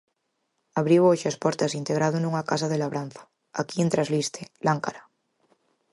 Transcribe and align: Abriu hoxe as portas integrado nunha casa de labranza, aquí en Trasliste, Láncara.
Abriu 0.79 1.01
hoxe 1.09 1.27
as 1.29 1.39
portas 1.43 1.75
integrado 1.81 2.17
nunha 2.19 2.47
casa 2.51 2.67
de 2.69 2.79
labranza, 2.83 3.21
aquí 3.61 3.77
en 3.83 3.89
Trasliste, 3.93 4.41
Láncara. 4.65 5.01